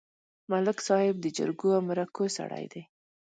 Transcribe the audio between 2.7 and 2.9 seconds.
دی.